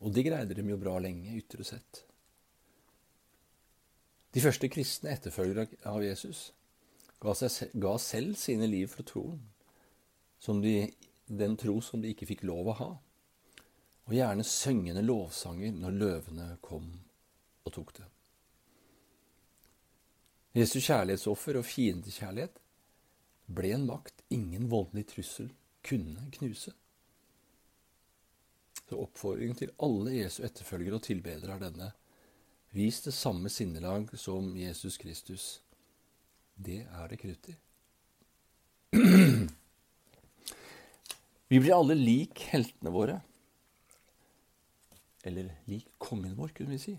Og 0.05 0.15
det 0.15 0.27
greide 0.29 0.55
de 0.55 0.65
jo 0.69 0.79
bra 0.79 0.99
lenge, 1.03 1.35
ytre 1.41 1.67
sett. 1.67 2.05
De 4.35 4.43
første 4.45 4.69
kristne 4.71 5.15
etterfølgere 5.17 5.81
av 5.89 6.03
Jesus 6.05 6.51
ga, 7.23 7.35
seg, 7.35 7.73
ga 7.75 7.97
selv 7.99 8.37
sine 8.39 8.69
liv 8.71 8.91
for 8.93 9.07
troen, 9.09 9.41
de, 10.63 10.75
den 11.27 11.57
tro 11.59 11.81
som 11.83 12.03
de 12.03 12.13
ikke 12.13 12.29
fikk 12.29 12.45
lov 12.47 12.71
å 12.71 12.77
ha, 12.79 12.91
og 14.09 14.15
gjerne 14.15 14.47
syngende 14.47 15.03
lovsanger 15.05 15.75
når 15.77 15.97
løvene 16.03 16.47
kom 16.65 16.93
og 17.67 17.75
tok 17.75 17.97
det. 17.99 18.07
Jesus 20.57 20.87
kjærlighetsoffer 20.87 21.59
og 21.61 21.67
fiendekjærlighet 21.69 22.63
ble 23.59 23.73
en 23.75 23.85
makt 23.89 24.25
ingen 24.35 24.69
voldelig 24.71 25.11
trussel 25.13 25.51
kunne 25.85 26.29
knuse. 26.39 26.73
Så 28.89 28.97
oppfordringen 29.05 29.57
til 29.59 29.73
alle 29.85 30.15
Jesu 30.17 30.43
etterfølgere 30.47 30.97
og 30.97 31.05
tilbedere 31.05 31.57
er 31.57 31.65
denne. 31.67 31.91
Vis 32.73 33.03
det 33.05 33.13
samme 33.17 33.51
sinnelag 33.53 34.09
som 34.17 34.57
Jesus 34.57 34.97
Kristus. 35.01 35.61
Det 36.57 36.87
er 36.87 37.09
det 37.11 37.19
krutt 37.21 37.49
i. 37.53 37.57
Vi 41.49 41.61
blir 41.61 41.77
alle 41.77 41.97
lik 41.97 42.41
heltene 42.53 42.93
våre. 42.93 43.21
Eller 45.25 45.53
lik 45.69 45.89
kongen 46.01 46.37
vår, 46.37 46.53
kunne 46.57 46.75
vi 46.77 46.81
si. 46.83 46.97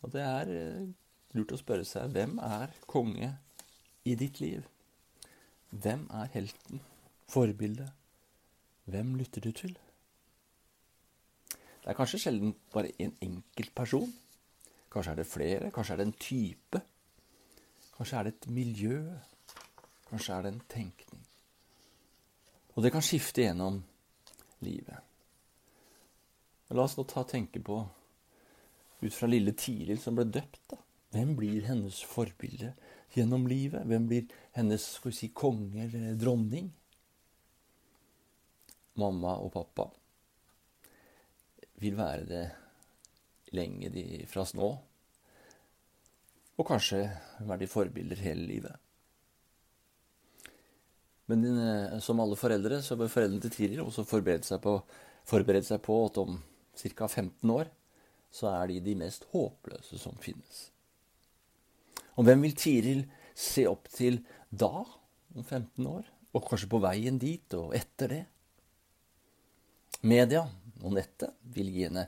Og 0.00 0.12
det 0.14 0.24
er 0.24 0.52
eh, 0.52 0.88
lurt 1.36 1.52
å 1.52 1.60
spørre 1.60 1.84
seg 1.88 2.12
hvem 2.14 2.38
er 2.44 2.72
konge 2.88 3.34
i 4.08 4.16
ditt 4.20 4.40
liv? 4.40 4.64
Hvem 5.70 6.06
er 6.22 6.32
helten? 6.32 6.80
Forbildet? 7.30 7.92
Hvem 8.90 9.14
lytter 9.20 9.44
du 9.44 9.52
til? 9.54 9.76
Det 11.90 11.96
er 11.96 11.98
kanskje 12.04 12.18
sjelden 12.22 12.52
bare 12.70 12.92
en 13.02 13.16
enkelt 13.18 13.72
person. 13.74 14.12
Kanskje 14.94 15.10
er 15.10 15.16
det 15.18 15.24
flere. 15.26 15.70
Kanskje 15.74 15.96
er 15.96 15.98
det 15.98 16.04
en 16.06 16.12
type. 16.22 16.80
Kanskje 17.96 18.18
er 18.18 18.28
det 18.28 18.32
et 18.36 18.46
miljø. 18.54 18.98
Kanskje 20.06 20.36
er 20.36 20.46
det 20.46 20.52
en 20.52 20.62
tenkning. 20.70 21.24
Og 22.76 22.86
det 22.86 22.92
kan 22.94 23.02
skifte 23.02 23.42
gjennom 23.42 23.82
livet. 24.62 25.02
La 26.70 26.86
oss 26.86 26.94
nå 26.94 27.08
ta 27.10 27.26
tenke 27.26 27.58
på, 27.58 27.82
ut 29.02 29.18
fra 29.18 29.26
lille 29.26 29.58
Tiril 29.58 29.98
som 29.98 30.14
ble 30.14 30.30
døpt, 30.30 30.62
da. 30.70 30.78
Hvem 31.10 31.34
blir 31.42 31.66
hennes 31.72 32.04
forbilde 32.06 32.70
gjennom 33.16 33.50
livet? 33.50 33.82
Hvem 33.82 34.06
blir 34.06 34.30
hennes 34.54 34.92
skal 34.94 35.10
vi 35.10 35.24
si, 35.24 35.34
konge 35.34 35.88
eller 35.90 36.14
dronning? 36.14 36.70
Mamma 39.02 39.40
og 39.42 39.50
pappa 39.58 39.90
vil 41.80 41.96
være 41.98 42.28
det 42.28 42.44
lenge 43.56 43.90
de 43.92 44.04
fra 44.30 44.44
nå. 44.54 44.70
Og 46.60 46.68
kanskje 46.68 47.02
være 47.40 47.62
de 47.62 47.70
forbilder 47.70 48.20
hele 48.20 48.46
livet. 48.46 48.76
Men 51.30 51.44
eh, 51.46 51.98
som 52.02 52.20
alle 52.20 52.38
foreldre 52.38 52.80
så 52.82 52.96
bør 52.98 53.10
foreldrene 53.12 53.42
til 53.44 53.54
Tiril 53.54 53.84
også 53.84 54.04
forberede 54.08 54.46
seg 54.46 54.60
på, 54.64 54.76
forberede 55.28 55.66
seg 55.66 55.80
på 55.84 55.96
at 56.08 56.18
om 56.20 56.40
ca. 56.80 57.06
15 57.06 57.54
år 57.54 57.70
så 58.34 58.50
er 58.52 58.70
de 58.70 58.80
de 58.82 58.96
mest 58.98 59.26
håpløse 59.32 59.98
som 59.98 60.18
finnes. 60.22 60.68
Og 62.18 62.26
hvem 62.26 62.42
vil 62.46 62.56
Tiril 62.58 63.04
se 63.34 63.64
opp 63.70 63.88
til 63.94 64.20
da, 64.50 64.84
om 65.34 65.44
15 65.44 65.86
år? 65.86 66.04
Og 66.34 66.44
kanskje 66.46 66.70
på 66.70 66.82
veien 66.82 67.18
dit 67.18 67.56
og 67.58 67.74
etter 67.74 68.12
det? 68.12 68.20
Media 70.06 70.44
og 70.84 70.96
nettet 70.96 71.36
vil 71.54 71.70
gi 71.72 71.86
henne 71.86 72.06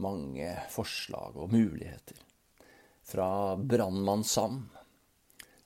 mange 0.00 0.52
forslag 0.72 1.36
og 1.36 1.52
muligheter. 1.52 2.18
Fra 3.10 3.56
brannmann 3.56 4.24
Sam 4.24 4.62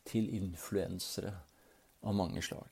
til 0.09 0.31
influensere 0.37 1.33
av 2.05 2.17
mange 2.17 2.43
slag. 2.45 2.69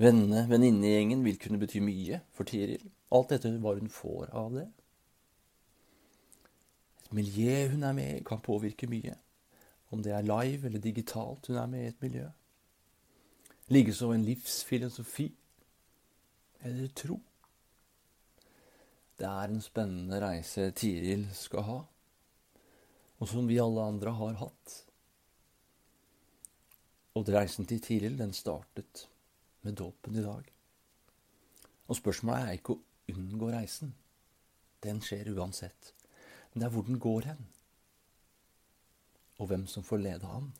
Vennene, 0.00 0.46
Venninnegjengen 0.48 1.24
vil 1.24 1.38
kunne 1.40 1.60
bety 1.60 1.82
mye 1.84 2.22
for 2.36 2.48
Tiril. 2.48 2.86
Alt 3.12 3.34
dette 3.34 3.50
hva 3.60 3.74
hun 3.76 3.90
får 3.92 4.30
av 4.36 4.54
det. 4.56 4.66
Et 7.04 7.16
miljø 7.18 7.56
hun 7.74 7.84
er 7.84 7.96
med 7.96 8.20
i, 8.20 8.24
kan 8.24 8.40
påvirke 8.40 8.88
mye. 8.88 9.16
om 9.90 10.02
det 10.02 10.12
er 10.14 10.22
live 10.22 10.68
eller 10.68 10.78
digitalt 10.78 11.48
hun 11.50 11.56
er 11.58 11.66
med 11.66 11.82
i 11.82 11.88
et 11.90 12.02
miljø. 12.02 12.28
Likeså 13.74 14.12
en 14.12 14.22
livsfilosofi 14.22 15.32
eller 16.66 16.92
tro. 16.96 17.18
Det 19.20 19.28
er 19.28 19.52
en 19.52 19.60
spennende 19.60 20.20
reise 20.22 20.70
Tiril 20.76 21.26
skal 21.36 21.66
ha, 21.66 21.80
og 23.20 23.28
som 23.28 23.48
vi 23.48 23.58
alle 23.60 23.84
andre 23.84 24.14
har 24.16 24.38
hatt. 24.40 24.76
Og 27.18 27.28
reisen 27.28 27.68
til 27.68 27.82
Tiril 27.84 28.16
den 28.16 28.32
startet 28.32 29.08
med 29.66 29.76
dåpen 29.76 30.16
i 30.16 30.24
dag. 30.24 30.46
Og 31.90 31.98
spørsmålet 31.98 32.46
er 32.46 32.56
ikke 32.56 32.76
å 32.76 33.12
unngå 33.12 33.50
reisen. 33.52 33.92
Den 34.80 35.02
skjer 35.04 35.32
uansett. 35.34 35.92
Men 36.52 36.62
det 36.62 36.68
er 36.68 36.74
hvor 36.74 36.86
den 36.86 37.00
går 37.02 37.28
hen. 37.32 37.42
Og 39.42 39.50
hvem 39.50 39.66
som 39.68 39.84
får 39.84 40.00
lede 40.04 40.30
han. 40.30 40.52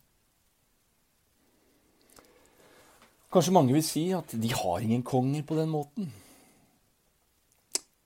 Kanskje 3.30 3.54
mange 3.54 3.74
vil 3.76 3.84
si 3.86 4.08
at 4.10 4.32
de 4.42 4.50
har 4.50 4.82
ingen 4.82 5.04
konger 5.06 5.44
på 5.46 5.54
den 5.54 5.70
måten. 5.70 6.08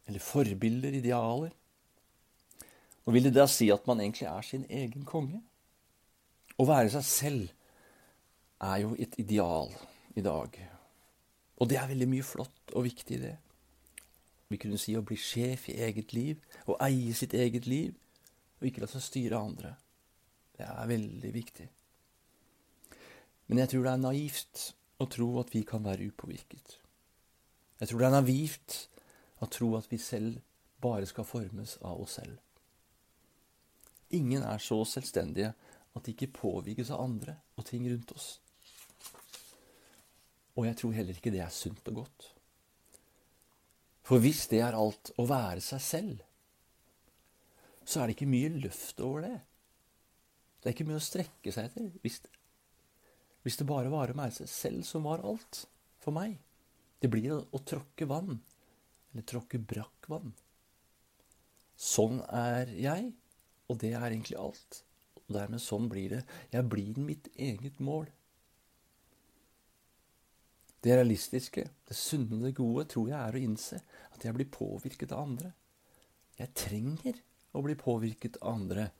Eller 0.05 0.21
forbilder, 0.21 0.93
idealer. 0.93 1.55
Og 3.05 3.17
vil 3.17 3.25
det 3.25 3.35
da 3.37 3.47
si 3.49 3.71
at 3.73 3.87
man 3.89 4.01
egentlig 4.01 4.29
er 4.29 4.45
sin 4.45 4.67
egen 4.69 5.07
konge? 5.09 5.41
Å 6.61 6.67
være 6.69 6.93
seg 6.93 7.07
selv 7.09 7.49
er 8.65 8.83
jo 8.85 8.93
et 9.01 9.17
ideal 9.21 9.73
i 10.17 10.25
dag. 10.25 10.61
Og 11.57 11.73
det 11.73 11.81
er 11.81 11.89
veldig 11.89 12.11
mye 12.11 12.27
flott 12.27 12.77
og 12.77 12.85
viktig 12.85 13.21
det. 13.25 13.35
Vi 14.53 14.61
kunne 14.61 14.79
si 14.79 14.93
å 14.97 15.03
bli 15.03 15.17
sjef 15.17 15.71
i 15.73 15.79
eget 15.87 16.13
liv, 16.13 16.37
å 16.69 16.77
eie 16.85 17.17
sitt 17.17 17.33
eget 17.35 17.67
liv, 17.67 17.97
og 18.61 18.69
ikke 18.69 18.85
la 18.85 18.93
seg 18.93 19.09
styre 19.09 19.41
andre. 19.41 19.73
Det 20.55 20.69
er 20.69 20.91
veldig 20.93 21.33
viktig. 21.35 21.69
Men 23.49 23.65
jeg 23.65 23.73
tror 23.73 23.87
det 23.87 23.93
er 23.95 24.05
naivt 24.05 24.65
å 24.99 25.07
tro 25.11 25.29
at 25.41 25.53
vi 25.55 25.65
kan 25.67 25.85
være 25.85 26.11
upåvirket. 26.13 26.79
Jeg 27.81 27.91
tror 27.91 28.01
det 28.01 28.09
er 28.09 28.17
naivt 28.17 28.77
å 29.43 29.49
tro 29.51 29.73
at 29.79 29.91
vi 29.91 29.99
selv 29.99 30.39
bare 30.85 31.09
skal 31.09 31.27
formes 31.27 31.77
av 31.83 32.03
oss 32.05 32.19
selv. 32.21 32.39
Ingen 34.15 34.45
er 34.47 34.63
så 34.63 34.79
selvstendige 34.87 35.55
at 35.95 36.07
de 36.07 36.15
ikke 36.15 36.35
påvirkes 36.37 36.93
av 36.95 37.03
andre 37.07 37.39
og 37.59 37.67
ting 37.67 37.87
rundt 37.91 38.13
oss. 38.15 38.29
Og 40.55 40.69
jeg 40.69 40.79
tror 40.79 40.95
heller 40.95 41.19
ikke 41.19 41.33
det 41.35 41.43
er 41.43 41.55
sunt 41.55 41.83
og 41.91 42.05
godt. 42.05 42.29
For 44.05 44.21
hvis 44.23 44.45
det 44.53 44.61
er 44.63 44.77
alt 44.77 45.11
å 45.19 45.27
være 45.27 45.63
seg 45.65 45.83
selv, 45.83 46.23
så 47.85 48.01
er 48.01 48.09
det 48.09 48.17
ikke 48.17 48.31
mye 48.31 48.53
løft 48.63 49.01
over 49.05 49.25
det. 49.25 49.39
Det 50.61 50.71
er 50.71 50.77
ikke 50.77 50.87
mye 50.89 51.01
å 51.01 51.05
strekke 51.05 51.53
seg 51.53 51.69
etter 51.69 51.89
hvis, 52.05 52.21
hvis 53.45 53.59
det 53.61 53.69
bare 53.69 53.93
var 53.93 54.15
meg 54.17 54.33
selv 54.35 54.87
som 54.89 55.05
var 55.05 55.23
alt 55.25 55.67
for 56.01 56.17
meg. 56.17 56.39
Det 57.01 57.11
blir 57.13 57.35
å, 57.37 57.61
tråkke 57.61 58.09
vann, 58.09 58.39
eller 59.13 59.27
tråkke 59.29 59.61
brakk 59.61 60.09
vann. 60.09 60.33
Sånn 61.77 62.23
er 62.33 62.73
jeg, 62.73 63.11
og 63.69 63.81
det 63.83 63.93
er 63.93 64.07
egentlig 64.09 64.39
alt. 64.41 64.81
Og 65.25 65.37
dermed 65.37 65.61
sånn 65.61 65.91
blir 65.93 66.17
det. 66.17 66.23
Jeg 66.53 66.69
blir 66.73 67.01
mitt 67.01 67.29
eget 67.37 67.81
mål. 67.85 68.09
Det 70.85 70.97
realistiske, 70.97 71.67
det 71.89 71.97
sunne, 71.97 72.43
det 72.45 72.57
gode, 72.57 72.87
tror 72.93 73.09
jeg 73.09 73.21
er 73.21 73.37
å 73.37 73.45
innse 73.45 73.79
at 74.13 74.25
jeg 74.25 74.37
blir 74.37 74.51
påvirket 74.53 75.13
av 75.13 75.25
andre. 75.25 75.53
Jeg 76.41 76.57
trenger 76.57 77.21
å 77.53 77.63
bli 77.65 77.77
påvirket 77.79 78.41
av 78.43 78.57
andre 78.57 78.91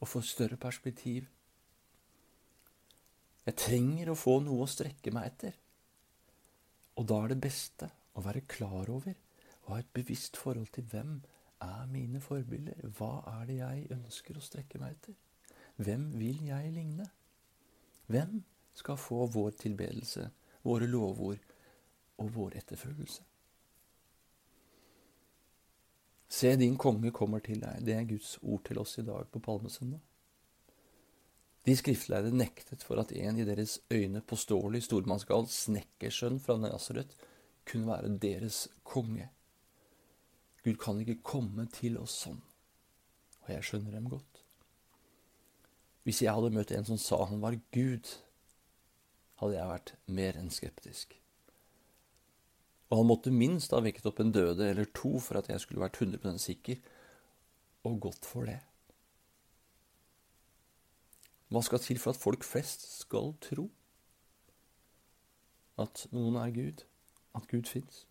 og 0.00 0.08
få 0.10 0.20
større 0.24 0.58
perspektiv. 0.60 1.28
Jeg 3.46 3.58
trenger 3.62 4.10
å 4.10 4.18
få 4.18 4.40
noe 4.42 4.64
å 4.64 4.70
strekke 4.70 5.12
meg 5.14 5.30
etter. 5.30 5.54
Og 6.96 7.06
da 7.06 7.20
er 7.22 7.34
det 7.34 7.44
beste 7.44 7.88
å 8.16 8.24
være 8.24 8.46
klar 8.50 8.90
over 8.90 9.14
og 9.66 9.72
ha 9.74 9.78
et 9.82 9.92
bevisst 9.94 10.38
forhold 10.38 10.70
til 10.74 10.86
hvem 10.90 11.20
er 11.62 11.86
mine 11.90 12.20
forbilder. 12.22 12.88
Hva 12.98 13.20
er 13.36 13.46
det 13.48 13.60
jeg 13.60 13.86
ønsker 13.96 14.38
å 14.38 14.44
strekke 14.44 14.80
meg 14.82 14.96
etter? 14.96 15.16
Hvem 15.76 16.10
vil 16.18 16.42
jeg 16.46 16.72
ligne? 16.72 17.06
Hvem 18.06 18.40
skal 18.76 18.98
få 19.00 19.26
vår 19.26 19.50
tilbedelse, 19.50 20.30
våre 20.62 20.86
lovord 20.86 21.38
og 22.18 22.34
vår 22.34 22.56
etterfølgelse. 22.60 23.22
Se, 26.28 26.56
din 26.56 26.76
konge 26.76 27.10
kommer 27.14 27.38
til 27.38 27.60
deg. 27.62 27.84
Det 27.86 27.94
er 27.94 28.08
Guds 28.08 28.38
ord 28.42 28.64
til 28.66 28.78
oss 28.82 28.98
i 28.98 29.04
dag 29.06 29.28
på 29.32 29.38
palmesøndag. 29.38 30.00
De 31.66 31.74
skriftlærde 31.74 32.30
nektet 32.30 32.84
for 32.86 33.00
at 33.02 33.10
en 33.12 33.40
i 33.40 33.46
deres 33.46 33.80
øyne 33.90 34.20
påståelig 34.22 34.84
stormannsgal 34.86 35.48
snekkersønn 35.50 36.38
fra 36.40 36.54
Nasaret 36.62 37.16
kunne 37.66 37.88
være 37.90 38.12
deres 38.22 38.68
konge. 38.86 39.26
Gud 40.62 40.78
kan 40.82 41.00
ikke 41.02 41.22
komme 41.26 41.66
til 41.74 41.98
oss 41.98 42.14
sånn. 42.22 42.38
Og 43.46 43.50
jeg 43.50 43.66
skjønner 43.66 43.98
dem 43.98 44.06
godt. 44.10 44.42
Hvis 46.06 46.22
jeg 46.22 46.34
hadde 46.34 46.54
møtt 46.54 46.70
en 46.70 46.86
som 46.86 46.98
sa 47.02 47.18
han 47.26 47.42
var 47.42 47.58
Gud, 47.74 48.12
hadde 49.42 49.58
jeg 49.58 49.70
vært 49.72 49.94
mer 50.06 50.38
enn 50.38 50.52
skeptisk. 50.54 51.18
Og 52.90 53.00
han 53.00 53.10
måtte 53.10 53.34
minst 53.34 53.74
ha 53.74 53.82
vekket 53.82 54.06
opp 54.06 54.22
en 54.22 54.30
døde 54.34 54.70
eller 54.70 54.86
to 54.94 55.16
for 55.22 55.40
at 55.40 55.50
jeg 55.50 55.64
skulle 55.64 55.82
vært 55.82 55.98
100 55.98 56.38
sikker, 56.38 56.78
og 57.86 57.98
godt 58.06 58.26
for 58.26 58.46
det. 58.46 58.60
Hva 61.52 61.62
skal 61.62 61.82
til 61.82 62.00
for 62.02 62.12
at 62.12 62.20
folk 62.20 62.44
flest 62.44 62.86
skal 63.00 63.34
tro 63.44 63.68
at 65.78 66.06
noen 66.16 66.38
er 66.40 66.50
Gud, 66.54 66.82
at 67.36 67.46
Gud 67.50 67.68
fins? 67.68 68.06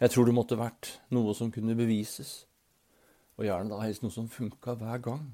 Jeg 0.00 0.10
tror 0.10 0.26
det 0.26 0.34
måtte 0.34 0.58
vært 0.58 0.96
noe 1.14 1.34
som 1.36 1.52
kunne 1.54 1.76
bevises, 1.78 2.46
og 3.36 3.46
gjerne 3.46 3.70
da 3.70 3.82
helst 3.84 4.02
noe 4.02 4.14
som 4.14 4.30
funka 4.30 4.74
hver 4.80 4.98
gang. 5.04 5.28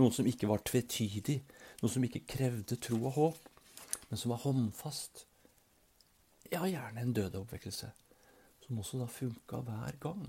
Noe 0.00 0.14
som 0.14 0.26
ikke 0.26 0.48
var 0.48 0.64
tvetydig, 0.66 1.40
noe 1.82 1.92
som 1.92 2.04
ikke 2.06 2.24
krevde 2.26 2.78
tro 2.80 2.98
og 3.04 3.14
håp 3.18 3.50
men 4.10 4.18
som 4.18 4.30
var 4.30 4.42
håndfast. 4.42 5.26
Ja, 6.50 6.64
gjerne 6.66 7.04
en 7.04 7.12
dødeoppvekkelse, 7.14 7.90
som 8.66 8.78
også 8.82 8.98
da 8.98 9.06
funka 9.06 9.60
hver 9.66 9.98
gang. 10.02 10.24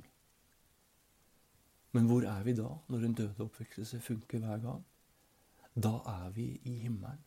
Men 1.91 2.05
hvor 2.07 2.23
er 2.29 2.43
vi 2.45 2.53
da, 2.55 2.69
når 2.87 3.05
en 3.07 3.15
dødeoppvekkelse 3.17 3.99
funker 4.05 4.39
hver 4.39 4.61
gang? 4.61 4.83
Da 5.75 5.89
er 6.05 6.29
vi 6.29 6.61
i 6.63 6.75
himmelen. 6.83 7.23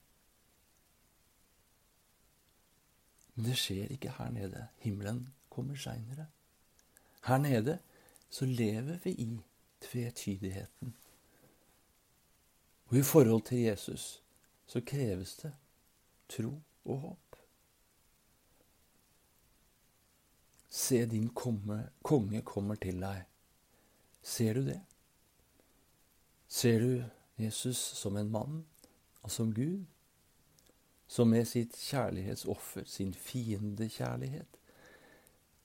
Men 3.34 3.44
det 3.44 3.56
skjer 3.58 3.90
ikke 3.90 4.12
her 4.18 4.30
nede. 4.30 4.66
Himmelen 4.78 5.34
kommer 5.50 5.76
seinere. 5.76 6.26
Her 7.24 7.38
nede 7.38 7.78
så 8.30 8.46
lever 8.46 8.98
vi 9.04 9.10
i 9.10 9.40
tvetydigheten. 9.80 10.96
Og 12.86 12.96
i 12.96 13.02
forhold 13.02 13.42
til 13.42 13.58
Jesus 13.58 14.22
så 14.66 14.80
kreves 14.80 15.36
det 15.36 15.54
tro 16.28 16.60
og 16.84 16.98
håp. 16.98 17.36
Se, 20.68 21.06
din 21.06 21.28
komme, 21.28 21.90
konge 22.02 22.42
kommer 22.42 22.74
til 22.74 23.00
deg. 23.00 23.24
Ser 24.22 24.54
du 24.54 24.64
det? 24.66 24.80
Ser 26.48 26.78
du 26.80 27.04
Jesus 27.38 27.76
som 27.76 28.16
en 28.16 28.30
mann 28.30 28.64
og 29.22 29.30
som 29.30 29.54
Gud? 29.54 29.84
Som 31.06 31.28
med 31.28 31.44
sitt 31.44 31.76
kjærlighetsoffer, 31.76 32.84
sin 32.86 33.14
fiendekjærlighet, 33.14 34.58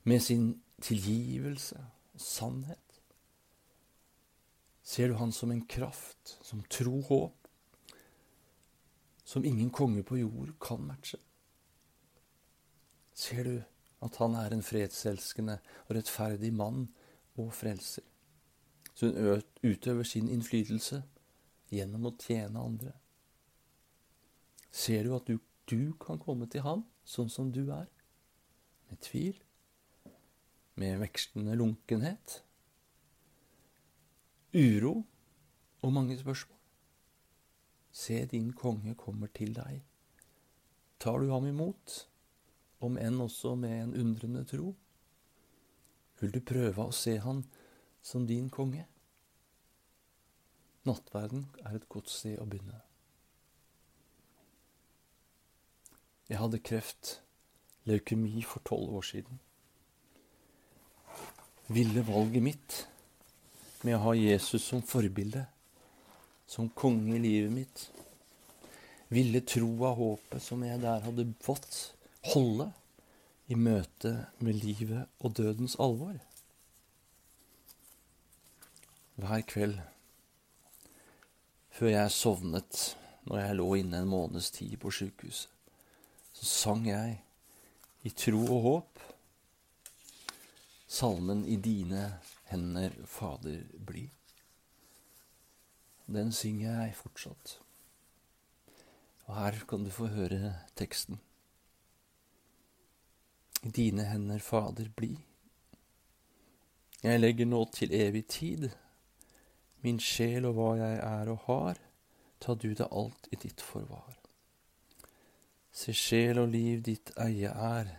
med 0.03 0.19
sin 0.19 0.61
tilgivelse 0.81 1.85
og 2.13 2.21
sannhet? 2.21 3.01
Ser 4.83 5.07
du 5.07 5.13
han 5.13 5.31
som 5.31 5.51
en 5.51 5.65
kraft, 5.67 6.37
som 6.41 6.63
tro, 6.69 7.01
håp? 7.01 7.39
som 9.29 9.45
ingen 9.45 9.69
konge 9.69 10.03
på 10.03 10.17
jord 10.17 10.55
kan 10.61 10.81
matche. 10.81 11.19
Ser 13.13 13.43
du 13.45 13.57
at 14.01 14.15
han 14.17 14.33
er 14.39 14.55
en 14.55 14.63
fredselskende 14.65 15.59
og 15.85 15.97
rettferdig 15.99 16.49
mann 16.53 16.87
og 17.37 17.51
frelser? 17.53 18.01
Så 18.95 19.11
hun 19.11 19.43
utøver 19.63 20.03
sin 20.03 20.31
innflytelse 20.33 21.03
gjennom 21.73 22.09
å 22.09 22.15
tjene 22.21 22.61
andre. 22.61 22.93
Ser 24.71 25.05
du 25.05 25.15
at 25.17 25.29
du, 25.29 25.39
du 25.69 25.93
kan 26.01 26.21
komme 26.21 26.49
til 26.49 26.65
ham 26.65 26.85
sånn 27.07 27.31
som 27.31 27.51
du 27.53 27.65
er? 27.73 27.87
Med 28.89 29.01
tvil, 29.05 29.37
med 30.79 31.01
vekslende 31.01 31.57
lunkenhet, 31.59 32.39
uro 34.53 35.03
og 35.83 35.93
mange 35.93 36.17
spørsmål. 36.17 36.57
Se, 37.91 38.25
din 38.29 38.51
konge 38.53 38.95
kommer 38.97 39.29
til 39.33 39.53
deg. 39.57 39.81
Tar 40.99 41.19
du 41.21 41.31
ham 41.31 41.47
imot, 41.49 42.05
om 42.79 42.97
enn 42.97 43.21
også 43.21 43.55
med 43.59 43.75
en 43.83 43.95
undrende 43.97 44.45
tro? 44.47 44.73
Vil 46.19 46.33
du 46.35 46.39
prøve 46.43 46.85
å 46.89 46.95
se 46.95 47.17
han 47.23 47.43
som 48.03 48.25
din 48.27 48.49
konge? 48.51 48.85
Nattverden 50.87 51.47
er 51.65 51.75
et 51.75 51.89
godt 51.91 52.11
sted 52.11 52.39
å 52.39 52.47
begynne. 52.47 52.79
Jeg 56.29 56.37
hadde 56.37 56.61
kreft, 56.61 57.15
leukemi, 57.89 58.43
for 58.45 58.61
tolv 58.67 58.93
år 58.99 59.05
siden. 59.07 59.39
Ville 61.73 62.03
valget 62.05 62.45
mitt 62.45 62.77
med 63.83 63.97
å 63.97 64.03
ha 64.03 64.13
Jesus 64.17 64.67
som 64.69 64.83
forbilde, 64.85 65.45
som 66.49 66.69
konge 66.69 67.15
i 67.17 67.21
livet 67.23 67.53
mitt, 67.53 67.85
ville 69.09 69.41
troa 69.41 69.93
håpet 69.97 70.43
som 70.43 70.63
jeg 70.65 70.81
der 70.83 71.01
hadde 71.01 71.25
fått, 71.41 71.95
holde 72.29 72.69
i 73.49 73.57
møte 73.57 74.11
med 74.45 74.59
livet 74.61 75.09
og 75.19 75.33
dødens 75.37 75.79
alvor? 75.81 76.17
Hver 79.19 79.41
kveld 79.49 79.79
før 81.69 81.93
jeg 81.93 82.15
sovnet 82.15 82.81
når 83.29 83.41
jeg 83.43 83.57
lå 83.59 83.69
inne 83.81 84.01
en 84.01 84.11
måneds 84.11 84.49
tid 84.55 84.77
på 84.81 84.91
sjukehuset, 84.93 85.49
så 86.33 86.45
sang 86.45 86.87
jeg 86.87 87.19
i 88.07 88.11
tro 88.15 88.41
og 88.45 88.61
håp 88.63 89.01
salmen 90.89 91.45
I 91.45 91.55
dine 91.61 92.19
hender, 92.49 92.93
Fader, 93.05 93.61
bli. 93.85 94.07
Den 96.09 96.31
synger 96.33 96.81
jeg 96.81 96.95
fortsatt. 96.97 97.59
Og 99.29 99.35
her 99.37 99.59
kan 99.69 99.85
du 99.85 99.91
få 99.93 100.09
høre 100.09 100.55
teksten. 100.79 101.19
I 103.61 103.69
dine 103.69 104.07
hender, 104.09 104.39
Fader, 104.41 104.89
bli. 104.95 105.11
Jeg 107.03 107.19
legger 107.19 107.45
nå 107.45 107.61
til 107.73 107.93
evig 107.93 108.25
tid 108.27 108.69
min 109.83 109.99
sjel 109.99 110.47
og 110.49 110.57
hva 110.57 110.71
jeg 110.79 110.97
er 111.03 111.31
og 111.33 111.45
har, 111.47 111.79
ta 112.39 112.55
du 112.55 112.71
det 112.73 112.87
alt 112.91 113.29
i 113.31 113.39
ditt 113.39 113.61
forvar. 113.61 114.17
Se 115.71 115.93
sjel 115.93 116.39
og 116.41 116.49
liv 116.51 116.81
ditt 116.83 117.11
eie 117.19 117.51
er, 117.51 117.91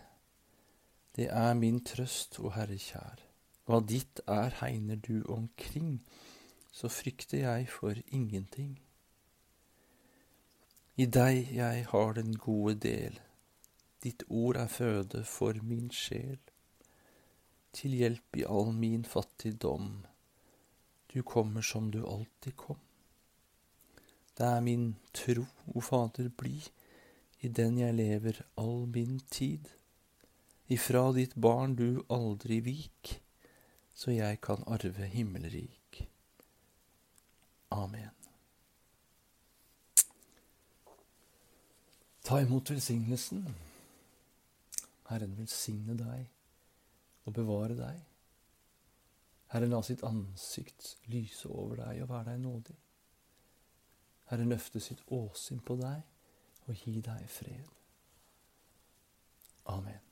det 1.15 1.27
er 1.27 1.53
min 1.59 1.81
trøst, 1.83 2.39
o 2.39 2.51
Herre 2.55 2.77
kjær. 2.79 3.23
Hva 3.67 3.81
ditt 3.83 4.21
er, 4.27 4.53
hegner 4.61 4.99
du 4.99 5.23
omkring, 5.31 5.99
så 6.71 6.89
frykter 6.91 7.43
jeg 7.43 7.67
for 7.69 7.97
ingenting. 8.07 8.77
I 10.95 11.05
deg 11.05 11.51
jeg 11.55 11.85
har 11.91 12.15
den 12.15 12.35
gode 12.37 12.75
del, 12.85 13.19
ditt 14.03 14.23
ord 14.29 14.57
er 14.59 14.71
føde 14.71 15.23
for 15.25 15.57
min 15.63 15.91
sjel. 15.91 16.39
Til 17.75 17.95
hjelp 17.95 18.39
i 18.39 18.47
all 18.47 18.73
min 18.75 19.05
fattigdom, 19.07 20.01
du 21.13 21.23
kommer 21.23 21.61
som 21.61 21.91
du 21.91 22.05
alltid 22.05 22.55
kom. 22.55 22.79
Det 24.37 24.47
er 24.47 24.61
min 24.61 24.95
tro, 25.13 25.45
o 25.75 25.81
Fader, 25.81 26.29
bli, 26.29 26.61
i 27.41 27.49
den 27.49 27.77
jeg 27.81 27.97
lever 27.97 28.41
all 28.55 28.87
min 28.87 29.19
tid. 29.29 29.67
Ifra 30.71 31.11
ditt 31.11 31.35
barn 31.35 31.75
du 31.75 32.03
aldri 32.09 32.61
vik, 32.63 33.17
så 33.93 34.15
jeg 34.15 34.39
kan 34.41 34.63
arve 34.67 35.09
himmelrik. 35.11 36.05
Amen. 37.75 38.15
Ta 42.23 42.39
imot 42.39 42.71
velsignelsen. 42.71 43.43
Herren 45.09 45.35
velsigne 45.35 45.97
deg 45.99 46.29
og 47.27 47.35
bevare 47.35 47.75
deg. 47.75 48.10
Herre, 49.51 49.67
la 49.67 49.81
sitt 49.83 50.03
ansikt 50.07 50.95
lyse 51.11 51.49
over 51.49 51.81
deg 51.81 52.03
og 52.03 52.09
være 52.09 52.31
deg 52.31 52.39
nådig. 52.43 52.77
Herre, 54.31 54.47
løfte 54.47 54.79
sitt 54.79 55.03
åsyn 55.11 55.59
på 55.59 55.75
deg 55.81 56.67
og 56.67 56.85
gi 56.85 57.01
deg 57.03 57.27
fred. 57.29 57.67
Amen. 59.71 60.10